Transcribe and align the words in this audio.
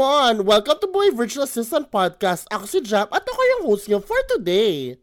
come 0.00 0.08
on! 0.40 0.48
Welcome 0.48 0.80
to 0.80 0.88
Boy 0.88 1.12
Virtual 1.12 1.44
Assistant 1.44 1.92
Podcast. 1.92 2.48
Ako 2.48 2.64
si 2.64 2.80
Jap 2.80 3.12
at 3.12 3.20
ako 3.20 3.36
yung 3.36 3.62
host 3.68 3.84
niyo 3.84 4.00
for 4.00 4.16
today. 4.32 4.96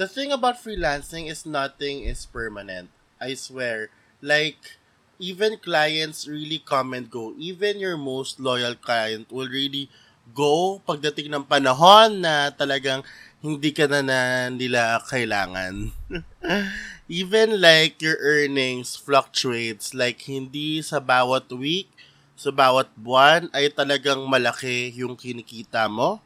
The 0.00 0.08
thing 0.08 0.32
about 0.32 0.56
freelancing 0.56 1.28
is 1.28 1.44
nothing 1.44 2.08
is 2.08 2.24
permanent. 2.24 2.88
I 3.20 3.36
swear. 3.36 3.92
Like, 4.24 4.80
even 5.20 5.60
clients 5.60 6.24
really 6.24 6.64
come 6.64 6.96
and 6.96 7.12
go. 7.12 7.36
Even 7.36 7.76
your 7.76 8.00
most 8.00 8.40
loyal 8.40 8.72
client 8.72 9.28
will 9.28 9.52
really 9.52 9.92
go 10.32 10.80
pagdating 10.88 11.28
ng 11.28 11.44
panahon 11.44 12.24
na 12.24 12.48
talagang 12.48 13.04
hindi 13.44 13.68
ka 13.68 13.84
na, 13.84 14.00
na 14.00 14.48
nila 14.48 15.04
kailangan. 15.12 15.92
even 17.20 17.60
like 17.60 18.00
your 18.00 18.16
earnings 18.24 18.96
fluctuates. 18.96 19.92
Like, 19.92 20.24
hindi 20.24 20.80
sa 20.80 21.04
bawat 21.04 21.52
week 21.52 21.92
sa 22.38 22.54
bawat 22.54 22.86
buwan 22.94 23.50
ay 23.50 23.66
talagang 23.74 24.22
malaki 24.30 24.94
yung 24.94 25.18
kinikita 25.18 25.90
mo. 25.90 26.22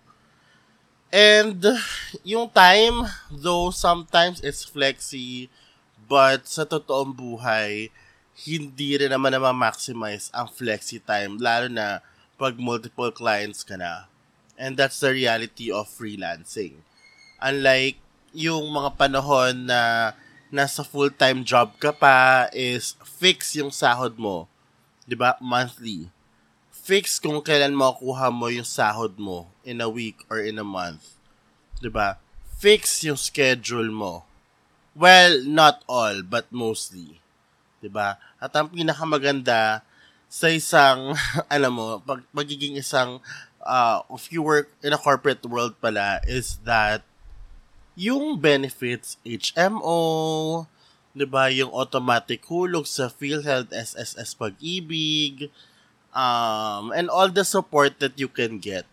And 1.09 1.57
yung 2.21 2.52
time, 2.52 3.09
though 3.33 3.73
sometimes 3.73 4.45
it's 4.45 4.61
flexy, 4.61 5.48
but 6.05 6.45
sa 6.45 6.69
totoong 6.69 7.16
buhay, 7.16 7.88
hindi 8.45 9.01
rin 9.01 9.09
naman 9.09 9.33
na 9.33 9.57
maximize 9.57 10.29
ang 10.37 10.52
flexi 10.52 11.01
time, 11.01 11.41
lalo 11.41 11.73
na 11.73 12.05
pag 12.37 12.60
multiple 12.60 13.09
clients 13.09 13.65
ka 13.65 13.80
na. 13.80 14.05
And 14.60 14.77
that's 14.77 15.01
the 15.01 15.16
reality 15.16 15.73
of 15.73 15.88
freelancing. 15.88 16.85
Unlike 17.41 17.97
yung 18.37 18.69
mga 18.69 19.01
panahon 19.01 19.65
na 19.65 20.13
nasa 20.52 20.85
full-time 20.85 21.41
job 21.41 21.73
ka 21.80 21.97
pa 21.97 22.52
is 22.52 23.01
fix 23.01 23.57
yung 23.57 23.73
sahod 23.73 24.21
mo 24.21 24.52
'di 25.13 25.21
ba, 25.21 25.37
monthly. 25.45 26.09
Fix 26.73 27.21
kung 27.21 27.45
kailan 27.45 27.77
makukuha 27.77 28.32
mo 28.32 28.49
yung 28.49 28.65
sahod 28.65 29.21
mo 29.21 29.52
in 29.60 29.85
a 29.85 29.93
week 29.93 30.24
or 30.32 30.41
in 30.41 30.57
a 30.57 30.65
month. 30.65 31.21
'Di 31.85 31.93
ba? 31.93 32.16
Fix 32.57 33.05
yung 33.05 33.21
schedule 33.21 33.93
mo. 33.93 34.24
Well, 34.96 35.45
not 35.45 35.85
all, 35.85 36.24
but 36.24 36.49
mostly. 36.49 37.21
'Di 37.85 37.93
ba? 37.93 38.16
At 38.40 38.57
ang 38.57 38.73
pinakamaganda 38.73 39.85
sa 40.33 40.49
isang 40.49 41.13
alam 41.52 41.77
mo, 41.77 42.01
pag 42.01 42.24
magiging 42.33 42.80
isang 42.80 43.21
uh, 43.60 44.01
if 44.16 44.33
you 44.33 44.40
work 44.40 44.73
in 44.80 44.96
a 44.96 45.01
corporate 45.05 45.45
world 45.45 45.77
pala 45.77 46.24
is 46.24 46.57
that 46.65 47.05
yung 47.93 48.40
benefits 48.40 49.21
HMO, 49.29 50.65
'di 51.13 51.27
ba, 51.29 51.52
yung 51.52 51.73
automatic 51.73 52.45
hulog 52.49 52.88
sa 52.88 53.13
PhilHealth 53.13 53.73
SSS 53.73 54.32
Pag-ibig, 54.37 55.52
um, 56.16 56.93
and 56.93 57.09
all 57.09 57.29
the 57.29 57.45
support 57.45 58.01
that 58.01 58.16
you 58.16 58.29
can 58.29 58.60
get. 58.60 58.88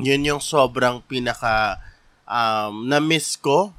Yun 0.00 0.24
yung 0.24 0.40
sobrang 0.40 1.04
pinaka 1.04 1.76
um, 2.24 2.88
na-miss 2.88 3.36
ko 3.36 3.76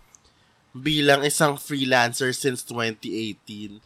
bilang 0.71 1.25
isang 1.25 1.57
freelancer 1.57 2.29
since 2.29 2.61
2018. 2.63 3.81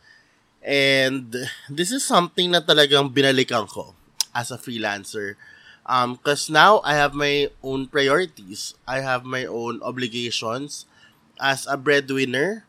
And 0.65 1.31
this 1.69 1.93
is 1.93 2.03
something 2.03 2.51
na 2.51 2.59
talagang 2.59 3.13
binalikan 3.13 3.69
ko 3.69 3.95
as 4.35 4.51
a 4.51 4.59
freelancer. 4.59 5.39
Um, 5.85 6.17
cause 6.17 6.49
now 6.49 6.81
I 6.81 6.97
have 6.97 7.13
my 7.13 7.53
own 7.61 7.87
priorities. 7.87 8.73
I 8.89 9.05
have 9.05 9.23
my 9.23 9.45
own 9.45 9.79
obligations 9.85 10.89
as 11.37 11.69
a 11.69 11.77
breadwinner 11.77 12.65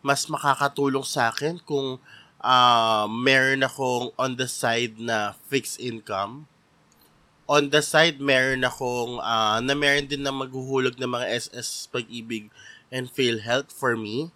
mas 0.00 0.24
makakatulong 0.28 1.04
sa 1.04 1.28
akin 1.28 1.60
kung 1.60 2.00
uh, 2.40 3.04
meron 3.08 3.64
akong 3.64 4.12
on 4.16 4.36
the 4.36 4.48
side 4.48 4.96
na 4.96 5.36
fixed 5.48 5.80
income. 5.80 6.48
On 7.50 7.68
the 7.68 7.82
side, 7.82 8.22
meron 8.22 8.62
akong, 8.62 9.18
uh, 9.20 9.58
na 9.58 9.74
meron 9.74 10.06
din 10.06 10.22
na 10.22 10.32
maghuhulog 10.32 10.96
ng 10.96 11.10
mga 11.10 11.26
SS 11.34 11.90
Pag-ibig 11.90 12.48
and 12.94 13.10
Fail 13.10 13.42
Health 13.42 13.74
for 13.74 13.98
me. 13.98 14.30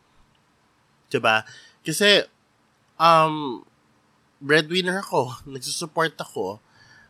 Diba? 1.09 1.47
Kasi, 1.87 2.27
um, 2.99 3.63
breadwinner 4.43 4.99
ako, 4.99 5.39
nagsusupport 5.55 6.19
ako. 6.19 6.59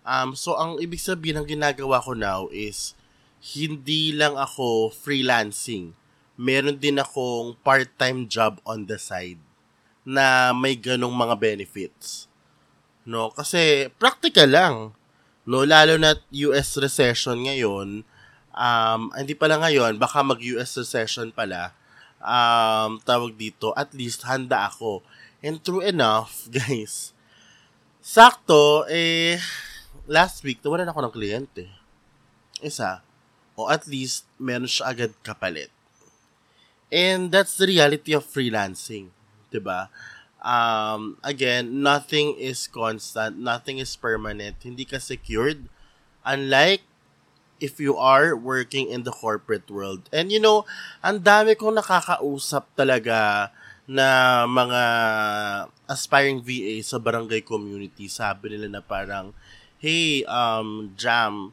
Um, 0.05 0.37
so, 0.37 0.61
ang 0.61 0.77
ibig 0.77 1.01
sabihin 1.01 1.41
ng 1.41 1.49
ginagawa 1.49 2.05
ko 2.05 2.13
now 2.13 2.53
is, 2.53 2.93
hindi 3.41 4.13
lang 4.13 4.37
ako 4.37 4.93
freelancing 4.93 5.97
meron 6.35 6.79
din 6.79 6.99
akong 6.99 7.55
part-time 7.63 8.27
job 8.27 8.59
on 8.67 8.87
the 8.91 8.99
side 8.99 9.41
na 10.05 10.53
may 10.53 10.77
ganong 10.77 11.15
mga 11.15 11.35
benefits. 11.41 12.29
No, 13.05 13.33
kasi 13.33 13.89
practical 13.97 14.49
lang. 14.51 14.75
No, 15.45 15.65
lalo 15.65 16.01
na 16.01 16.17
US 16.49 16.77
recession 16.81 17.45
ngayon, 17.45 18.01
um, 18.55 19.01
hindi 19.13 19.37
pala 19.37 19.61
ngayon, 19.61 20.01
baka 20.01 20.25
mag-US 20.25 20.73
recession 20.81 21.29
pala, 21.35 21.77
um, 22.25 22.97
tawag 23.05 23.37
dito, 23.37 23.77
at 23.77 23.93
least 23.93 24.25
handa 24.25 24.73
ako. 24.73 25.05
And 25.45 25.61
true 25.61 25.85
enough, 25.85 26.47
guys, 26.55 27.13
sakto, 28.01 28.89
eh, 28.89 29.37
last 30.09 30.41
week, 30.41 30.65
nawalan 30.65 30.89
ako 30.89 31.01
ng 31.05 31.15
kliyente. 31.15 31.65
Isa. 32.65 33.05
O 33.55 33.69
at 33.69 33.85
least, 33.85 34.25
meron 34.41 34.67
siya 34.67 34.91
agad 34.91 35.13
kapalit. 35.21 35.74
And 36.93 37.33
that's 37.33 37.57
the 37.57 37.67
reality 37.67 38.13
of 38.13 38.27
freelancing, 38.27 39.11
'di 39.49 39.61
ba? 39.63 39.89
Um, 40.45 41.17
again, 41.25 41.81
nothing 41.81 42.37
is 42.37 42.69
constant, 42.69 43.41
nothing 43.41 43.81
is 43.81 43.97
permanent. 43.97 44.61
Hindi 44.61 44.85
ka 44.85 45.01
secured. 45.01 45.73
Unlike 46.21 46.85
if 47.65 47.81
you 47.81 47.97
are 47.97 48.37
working 48.37 48.93
in 48.93 49.09
the 49.09 49.15
corporate 49.15 49.71
world. 49.73 50.05
And 50.13 50.29
you 50.29 50.39
know, 50.39 50.69
ang 51.01 51.25
dami 51.25 51.57
kong 51.57 51.81
nakakausap 51.81 52.69
talaga 52.77 53.49
na 53.89 54.43
mga 54.49 54.83
aspiring 55.89 56.41
VA 56.41 56.81
sa 56.81 57.01
barangay 57.01 57.45
community. 57.45 58.09
Sabi 58.09 58.53
nila 58.53 58.69
na 58.69 58.83
parang, 58.85 59.37
hey, 59.81 60.25
um, 60.25 60.93
Jam, 60.97 61.53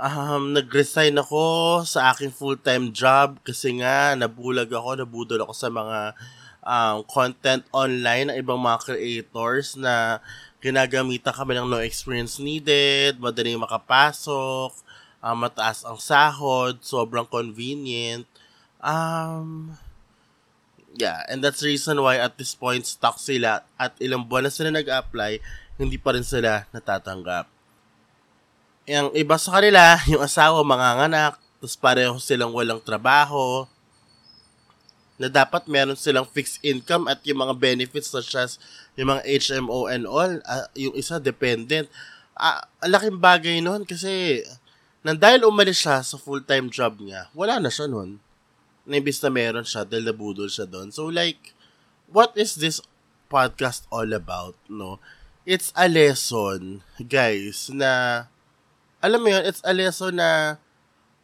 um, 0.00 0.56
nag-resign 0.56 1.12
ako 1.20 1.44
sa 1.84 2.10
aking 2.10 2.32
full-time 2.32 2.88
job 2.90 3.36
kasi 3.44 3.76
nga 3.78 4.16
nabulag 4.16 4.72
ako, 4.72 4.96
nabudol 4.96 5.44
ako 5.44 5.54
sa 5.54 5.68
mga 5.68 6.16
um, 6.64 6.96
content 7.04 7.62
online 7.70 8.32
ng 8.32 8.36
ibang 8.40 8.56
mga 8.56 8.80
creators 8.80 9.76
na 9.76 10.24
ginagamitan 10.64 11.36
kami 11.36 11.56
ng 11.56 11.68
no 11.68 11.84
experience 11.84 12.40
needed, 12.40 13.20
madaling 13.20 13.60
makapasok, 13.60 14.72
um, 15.20 15.36
mataas 15.36 15.84
ang 15.84 16.00
sahod, 16.00 16.80
sobrang 16.80 17.28
convenient. 17.28 18.24
Um, 18.80 19.76
yeah, 20.96 21.28
and 21.28 21.44
that's 21.44 21.60
the 21.60 21.68
reason 21.68 22.00
why 22.00 22.16
at 22.16 22.40
this 22.40 22.56
point 22.56 22.88
stuck 22.88 23.20
sila 23.20 23.68
at 23.76 23.92
ilang 24.00 24.24
buwan 24.24 24.48
na 24.48 24.52
sila 24.52 24.72
nag-apply, 24.72 25.44
hindi 25.76 26.00
pa 26.00 26.16
rin 26.16 26.24
sila 26.24 26.64
natatanggap 26.72 27.59
yung 28.88 29.12
iba 29.16 29.36
sa 29.36 29.60
kanila, 29.60 29.98
yung 30.12 30.22
asawa 30.22 30.62
manganganak, 30.62 31.36
tapos 31.60 31.76
pareho 31.76 32.16
silang 32.16 32.54
walang 32.56 32.80
trabaho, 32.80 33.68
na 35.20 35.28
dapat 35.28 35.68
meron 35.68 36.00
silang 36.00 36.24
fixed 36.24 36.64
income 36.64 37.04
at 37.04 37.20
yung 37.28 37.44
mga 37.44 37.52
benefits 37.60 38.08
such 38.08 38.32
as 38.40 38.56
yung 38.96 39.12
mga 39.12 39.28
HMO 39.28 39.84
and 39.92 40.08
all, 40.08 40.40
uh, 40.48 40.66
yung 40.72 40.96
isa 40.96 41.20
dependent. 41.20 41.92
Uh, 42.32 42.64
laking 42.88 43.20
bagay 43.20 43.60
nun 43.60 43.84
kasi 43.84 44.40
nang 45.04 45.20
dahil 45.20 45.44
umalis 45.44 45.84
siya 45.84 46.00
sa 46.00 46.16
full-time 46.16 46.72
job 46.72 46.96
niya, 47.04 47.28
wala 47.36 47.60
na 47.60 47.68
siya 47.68 47.84
nun. 47.84 48.16
Na 48.88 48.96
imbis 48.96 49.20
na 49.20 49.28
meron 49.28 49.68
siya 49.68 49.84
dahil 49.84 50.08
nabudol 50.08 50.48
siya 50.48 50.64
doon. 50.64 50.88
So 50.88 51.12
like, 51.12 51.52
what 52.08 52.32
is 52.32 52.56
this 52.56 52.80
podcast 53.28 53.84
all 53.92 54.08
about, 54.16 54.56
no? 54.72 55.04
It's 55.44 55.68
a 55.76 55.84
lesson, 55.84 56.80
guys, 56.96 57.68
na 57.68 58.24
alam 59.00 59.20
mo 59.24 59.28
yun, 59.32 59.44
it's 59.48 59.64
a 59.64 59.72
lesson 59.72 60.20
na 60.20 60.60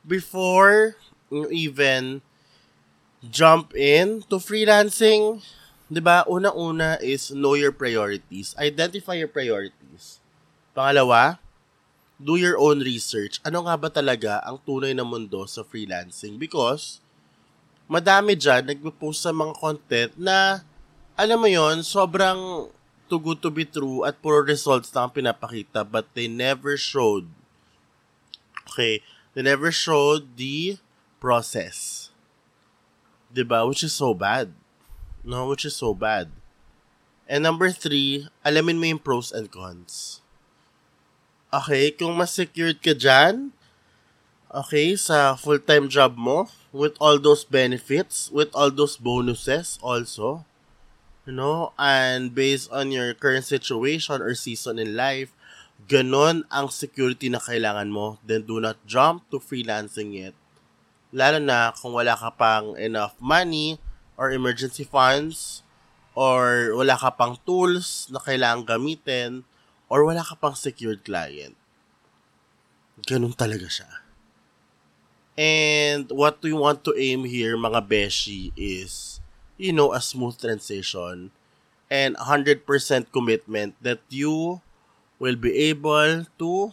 before 0.01 0.97
you 1.29 1.49
even 1.53 2.25
jump 3.21 3.77
in 3.77 4.25
to 4.33 4.41
freelancing, 4.41 5.45
'di 5.93 6.01
ba? 6.01 6.25
Una-una 6.27 6.97
is 7.05 7.31
know 7.31 7.55
your 7.55 7.73
priorities. 7.73 8.57
Identify 8.57 9.21
your 9.21 9.31
priorities. 9.31 10.25
Pangalawa, 10.73 11.41
do 12.17 12.37
your 12.41 12.57
own 12.57 12.81
research. 12.81 13.41
Ano 13.45 13.65
nga 13.69 13.77
ba 13.77 13.89
talaga 13.93 14.41
ang 14.45 14.61
tunay 14.65 14.97
na 14.97 15.05
mundo 15.05 15.45
sa 15.45 15.65
freelancing? 15.65 16.41
Because 16.41 17.05
madami 17.87 18.35
dyan 18.35 18.67
nagpo-post 18.67 19.23
sa 19.23 19.31
mga 19.31 19.55
content 19.57 20.13
na 20.19 20.67
alam 21.15 21.39
mo 21.39 21.49
yon 21.49 21.87
sobrang 21.87 22.69
too 23.07 23.23
good 23.23 23.39
to 23.39 23.49
be 23.49 23.63
true 23.63 24.03
at 24.03 24.19
puro 24.19 24.43
results 24.43 24.91
lang 24.91 25.15
pinapakita 25.15 25.87
but 25.87 26.11
they 26.19 26.27
never 26.27 26.75
showed 26.75 27.31
Okay, 28.67 29.03
they 29.35 29.43
never 29.43 29.71
showed 29.71 30.37
the 30.37 30.79
process. 31.21 32.11
Diba? 33.33 33.67
Which 33.69 33.85
is 33.85 33.93
so 33.93 34.15
bad. 34.15 34.53
No, 35.23 35.49
which 35.49 35.65
is 35.65 35.75
so 35.77 35.95
bad. 35.95 36.31
And 37.27 37.43
number 37.43 37.71
three, 37.71 38.31
alamin 38.47 38.79
mo 38.79 38.87
yung 38.87 39.03
pros 39.03 39.35
and 39.35 39.51
cons. 39.51 40.23
Okay, 41.51 41.91
kung 41.91 42.15
mas 42.15 42.35
secured 42.35 42.79
ka 42.79 42.95
dyan, 42.95 43.51
okay, 44.51 44.95
sa 44.95 45.35
full-time 45.35 45.91
job 45.91 46.15
mo, 46.15 46.49
with 46.73 46.97
all 46.97 47.19
those 47.19 47.45
benefits, 47.45 48.31
with 48.31 48.49
all 48.55 48.71
those 48.71 48.97
bonuses 48.97 49.79
also, 49.83 50.47
you 51.27 51.35
know, 51.35 51.77
and 51.77 52.33
based 52.33 52.71
on 52.71 52.89
your 52.95 53.13
current 53.13 53.45
situation 53.45 54.23
or 54.23 54.33
season 54.33 54.79
in 54.79 54.97
life, 54.97 55.36
ganon 55.87 56.43
ang 56.51 56.67
security 56.69 57.31
na 57.31 57.39
kailangan 57.39 57.87
mo, 57.91 58.19
then 58.27 58.43
do 58.43 58.59
not 58.59 58.79
jump 58.87 59.23
to 59.31 59.39
freelancing 59.39 60.15
yet. 60.15 60.35
Lalo 61.15 61.39
na 61.39 61.71
kung 61.73 61.95
wala 61.95 62.19
ka 62.19 62.35
pang 62.35 62.75
enough 62.77 63.15
money 63.23 63.79
or 64.19 64.35
emergency 64.35 64.83
funds 64.83 65.63
or 66.19 66.75
wala 66.75 66.99
ka 66.99 67.15
pang 67.15 67.39
tools 67.47 68.11
na 68.11 68.19
kailangan 68.19 68.67
gamitin 68.67 69.47
or 69.87 70.03
wala 70.03 70.27
ka 70.27 70.35
pang 70.35 70.59
secured 70.59 71.07
client. 71.07 71.55
Ganun 73.07 73.33
talaga 73.39 73.71
siya. 73.71 73.91
And 75.37 76.09
what 76.11 76.41
we 76.41 76.57
want 76.57 76.83
to 76.89 76.97
aim 76.97 77.29
here, 77.29 77.61
mga 77.61 77.85
beshi, 77.85 78.57
is, 78.57 79.21
you 79.61 79.71
know, 79.71 79.93
a 79.93 80.01
smooth 80.01 80.41
transition 80.41 81.31
and 81.93 82.17
100% 82.17 82.65
commitment 83.13 83.77
that 83.85 84.01
you 84.09 84.65
will 85.19 85.37
be 85.37 85.53
able 85.73 86.27
to, 86.39 86.73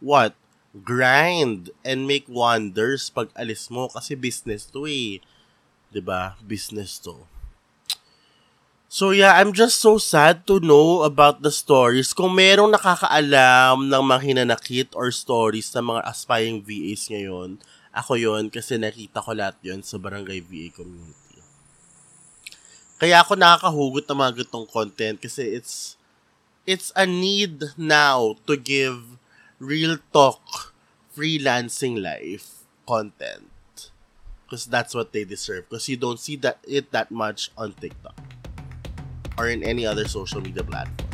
what? 0.00 0.34
Grind 0.74 1.70
and 1.86 2.08
make 2.10 2.26
wonders 2.26 3.06
pag 3.08 3.30
alis 3.38 3.70
mo 3.70 3.86
kasi 3.88 4.18
business 4.18 4.66
to 4.66 4.90
eh. 4.90 5.22
ba? 6.02 6.34
Business 6.42 6.98
to. 6.98 7.30
So 8.94 9.10
yeah, 9.10 9.34
I'm 9.38 9.50
just 9.50 9.82
so 9.82 9.98
sad 9.98 10.46
to 10.46 10.62
know 10.62 11.02
about 11.02 11.42
the 11.42 11.50
stories. 11.50 12.14
Kung 12.14 12.34
merong 12.38 12.70
nakakaalam 12.74 13.90
ng 13.90 14.04
mga 14.06 14.20
hinanakit 14.22 14.94
or 14.94 15.10
stories 15.10 15.70
ng 15.74 15.94
mga 15.94 16.02
aspiring 16.06 16.62
VAs 16.62 17.10
ngayon, 17.10 17.58
ako 17.90 18.18
yon 18.18 18.50
kasi 18.54 18.78
nakita 18.78 19.18
ko 19.18 19.34
lahat 19.34 19.58
yon 19.66 19.82
sa 19.82 19.98
Barangay 19.98 20.42
VA 20.42 20.70
community. 20.70 21.42
Kaya 23.02 23.22
ako 23.22 23.34
nakakahugot 23.34 24.06
ng 24.06 24.18
mga 24.18 24.32
gitong 24.46 24.66
content 24.70 25.18
kasi 25.18 25.42
it's 25.58 25.98
it's 26.66 26.92
a 26.96 27.04
need 27.04 27.76
now 27.76 28.36
to 28.46 28.56
give 28.56 29.20
real 29.60 29.98
talk 30.12 30.72
freelancing 31.12 32.00
life 32.00 32.64
content 32.88 33.92
because 34.44 34.64
that's 34.66 34.94
what 34.94 35.12
they 35.12 35.24
deserve 35.24 35.68
because 35.68 35.88
you 35.88 35.96
don't 35.96 36.18
see 36.18 36.36
that 36.36 36.58
it 36.64 36.90
that 36.90 37.10
much 37.10 37.50
on 37.56 37.72
TikTok 37.76 38.16
or 39.36 39.48
in 39.48 39.62
any 39.62 39.84
other 39.84 40.08
social 40.08 40.40
media 40.40 40.64
platform. 40.64 41.10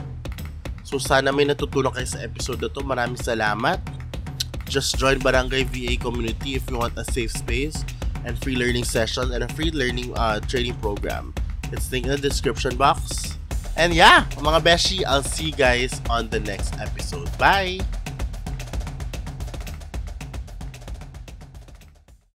So 0.86 0.98
sana 0.98 1.32
may 1.34 1.46
natutunan 1.46 1.94
kayo 1.94 2.06
sa 2.06 2.22
episode 2.22 2.62
na 2.62 2.70
to. 2.70 2.82
Maraming 2.86 3.18
salamat. 3.18 3.82
Just 4.70 4.98
join 5.02 5.18
Barangay 5.18 5.66
VA 5.66 5.98
community 5.98 6.54
if 6.54 6.62
you 6.70 6.78
want 6.78 6.94
a 6.94 7.02
safe 7.02 7.34
space 7.34 7.82
and 8.22 8.38
free 8.38 8.54
learning 8.54 8.86
session 8.86 9.34
and 9.34 9.42
a 9.42 9.50
free 9.58 9.74
learning 9.74 10.14
uh, 10.14 10.38
training 10.46 10.78
program. 10.78 11.34
It's 11.74 11.90
linked 11.90 12.06
in 12.06 12.14
the 12.14 12.22
description 12.22 12.78
box. 12.78 13.39
And 13.80 13.96
yeah, 13.96 14.28
mga 14.44 14.60
beshi, 14.60 15.00
I'll 15.08 15.24
see 15.24 15.48
you 15.48 15.56
guys 15.56 16.04
on 16.12 16.28
the 16.28 16.36
next 16.44 16.76
episode. 16.76 17.32
Bye! 17.40 17.80